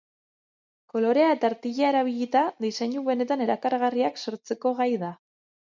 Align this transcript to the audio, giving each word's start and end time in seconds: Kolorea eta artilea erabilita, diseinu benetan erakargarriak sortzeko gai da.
Kolorea 0.93 1.27
eta 1.33 1.47
artilea 1.51 1.91
erabilita, 1.93 2.43
diseinu 2.67 3.07
benetan 3.11 3.47
erakargarriak 3.49 4.23
sortzeko 4.27 4.79
gai 4.83 4.95
da. 5.07 5.17